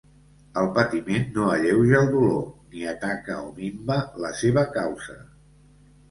El 0.59 0.67
patiment 0.75 1.25
no 1.33 1.43
alleuja 1.55 1.99
el 2.05 2.07
dolor 2.13 2.39
ni 2.71 2.87
ataca 2.91 3.35
o 3.41 3.51
minva 3.59 3.99
la 4.25 4.31
seva 4.39 4.63
causa. 4.79 5.19